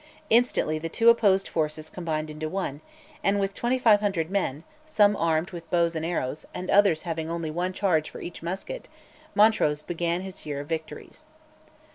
Instantly 0.31 0.79
the 0.79 0.89
two 0.89 1.09
opposed 1.09 1.47
forces 1.47 1.91
combined 1.91 2.31
into 2.31 2.49
one, 2.49 2.81
and 3.23 3.39
with 3.39 3.53
2500 3.53 4.31
men, 4.31 4.63
some 4.83 5.15
armed 5.15 5.51
with 5.51 5.69
bows 5.69 5.93
and 5.95 6.03
arrows, 6.03 6.43
and 6.55 6.71
others 6.71 7.03
having 7.03 7.29
only 7.29 7.51
one 7.51 7.71
charge 7.71 8.09
for 8.09 8.19
each 8.19 8.41
musket, 8.41 8.87
Montrose 9.35 9.83
began 9.83 10.21
his 10.21 10.43
year 10.43 10.59
of 10.61 10.67
victories. 10.67 11.25